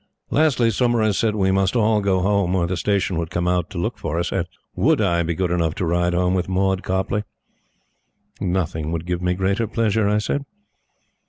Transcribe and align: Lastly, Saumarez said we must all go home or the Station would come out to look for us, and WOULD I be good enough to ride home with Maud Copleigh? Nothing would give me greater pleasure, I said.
Lastly, 0.31 0.71
Saumarez 0.71 1.15
said 1.15 1.35
we 1.35 1.51
must 1.51 1.75
all 1.75 2.01
go 2.01 2.21
home 2.21 2.55
or 2.55 2.65
the 2.65 2.75
Station 2.75 3.19
would 3.19 3.29
come 3.29 3.47
out 3.47 3.69
to 3.69 3.77
look 3.77 3.99
for 3.99 4.17
us, 4.17 4.31
and 4.31 4.47
WOULD 4.75 4.99
I 4.99 5.21
be 5.21 5.35
good 5.35 5.51
enough 5.51 5.75
to 5.75 5.85
ride 5.85 6.15
home 6.15 6.33
with 6.33 6.49
Maud 6.49 6.81
Copleigh? 6.81 7.21
Nothing 8.39 8.91
would 8.91 9.05
give 9.05 9.21
me 9.21 9.35
greater 9.35 9.67
pleasure, 9.67 10.09
I 10.09 10.17
said. 10.17 10.43